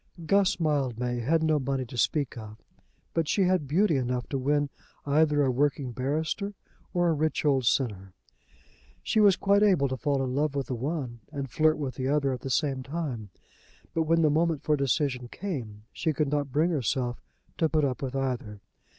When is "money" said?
1.59-1.85